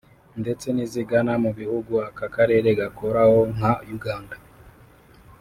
[0.41, 4.35] ndetse n’izigana mu bihugu aka karere gakoraho nka Uganda